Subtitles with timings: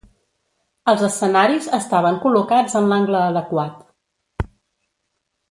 [0.93, 4.49] Els escenaris estaven col·locats en l'angle adequat.